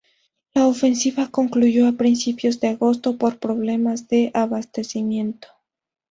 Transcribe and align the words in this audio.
La 0.55 0.65
ofensiva 0.65 1.27
concluyó 1.29 1.87
a 1.87 1.91
principios 1.91 2.59
de 2.59 2.69
agosto 2.69 3.19
por 3.19 3.37
problemas 3.37 4.07
de 4.07 4.31
abastecimiento. 4.33 5.49